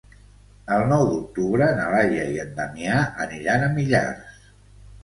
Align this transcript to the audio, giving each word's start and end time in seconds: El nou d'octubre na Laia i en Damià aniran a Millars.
El 0.77 0.85
nou 0.91 1.03
d'octubre 1.09 1.67
na 1.81 1.85
Laia 1.97 2.27
i 2.33 2.43
en 2.47 2.59
Damià 2.63 2.99
aniran 3.29 3.69
a 3.69 3.73
Millars. 3.79 4.43